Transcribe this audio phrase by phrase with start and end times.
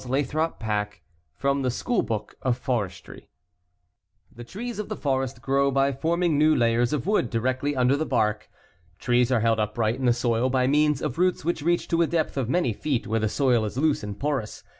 [0.01, 0.87] ]CHAPTER I HOW
[1.39, 3.29] TREES GROW AND MULTIPLY
[4.35, 8.07] The trees of the forest grow by forming new layers of wood directly under the
[8.07, 8.49] bark.
[8.97, 12.07] Trees are held upright in the soil by means of roots which reach to a
[12.07, 14.63] depth of many feet where the soil is loose and porous.